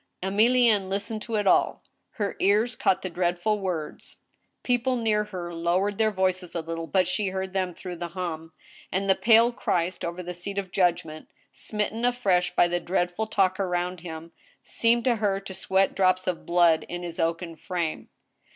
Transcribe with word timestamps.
EmUienne 0.23 0.89
listened 0.89 1.21
to 1.21 1.35
it 1.35 1.45
all. 1.45 1.83
Her 2.13 2.35
ears 2.39 2.75
caught 2.75 3.03
the 3.03 3.07
dreadful 3.11 3.59
words. 3.59 4.17
People 4.63 4.95
near 4.95 5.25
her 5.25 5.53
lowered 5.53 5.99
their 5.99 6.09
voices 6.09 6.55
a 6.55 6.61
little, 6.61 6.87
but 6.87 7.07
she 7.07 7.27
heard 7.27 7.53
them 7.53 7.75
through 7.75 7.97
the 7.97 8.07
hum; 8.07 8.51
and 8.91 9.07
the 9.07 9.13
pale 9.13 9.51
Christ 9.51 10.03
over 10.03 10.23
the 10.23 10.33
seat 10.33 10.57
of 10.57 10.71
judgment, 10.71 11.29
smitten 11.51 12.03
afresh 12.03 12.55
by 12.55 12.67
the 12.67 12.79
dreadful 12.79 13.27
talk 13.27 13.59
around 13.59 13.99
Him, 13.99 14.31
seemed 14.63 15.03
to 15.03 15.17
her 15.17 15.39
to 15.41 15.53
sweat 15.53 15.93
drops 15.93 16.25
of 16.25 16.47
blood 16.47 16.83
in 16.89 17.03
His 17.03 17.19
oaken 17.19 17.55
frame. 17.55 18.09